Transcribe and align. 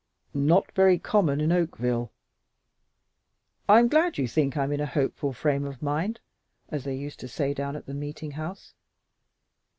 "Not 0.33 0.71
very 0.71 0.97
common 0.97 1.39
in 1.39 1.51
Oakville. 1.51 2.11
I'm 3.69 3.87
glad 3.87 4.17
you 4.17 4.27
think 4.27 4.57
I'm 4.57 4.71
in 4.71 4.79
a 4.81 4.87
hopeful 4.87 5.31
frame 5.31 5.63
of 5.63 5.83
mind, 5.83 6.19
as 6.69 6.85
they 6.85 6.95
used 6.95 7.19
to 7.19 7.27
say 7.27 7.53
down 7.53 7.75
at 7.75 7.85
the 7.85 7.93
meeting 7.93 8.31
house. 8.31 8.73